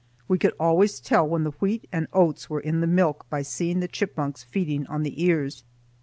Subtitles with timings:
[0.27, 3.81] We could always tell when the wheat and oats were in the milk by seeing
[3.81, 5.63] the chipmunks feeding on the ears.